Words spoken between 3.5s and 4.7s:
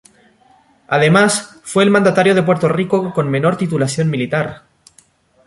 titulación militar.